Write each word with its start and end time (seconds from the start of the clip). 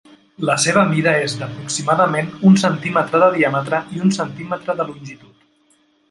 La 0.49 0.53
seva 0.61 0.83
mida 0.91 1.11
és 1.25 1.33
d'aproximadament 1.41 2.31
un 2.51 2.57
centímetre 2.63 3.19
de 3.25 3.27
diàmetre 3.35 3.81
i 3.97 4.01
un 4.07 4.15
centímetre 4.17 4.75
de 4.81 4.87
longitud. 4.89 5.45